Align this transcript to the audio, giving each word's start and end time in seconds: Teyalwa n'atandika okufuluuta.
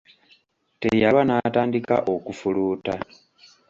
Teyalwa 0.81 1.21
n'atandika 1.25 1.95
okufuluuta. 2.13 2.93